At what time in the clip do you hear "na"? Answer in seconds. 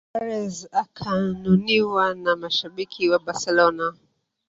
2.23-2.31